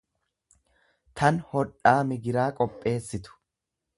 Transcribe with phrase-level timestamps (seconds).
[1.21, 3.39] tan hodhaa migiraa qopheessitu.